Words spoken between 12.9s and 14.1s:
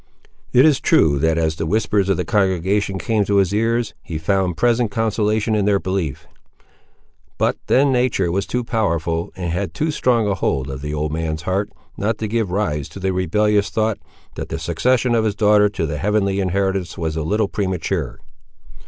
the rebellious thought,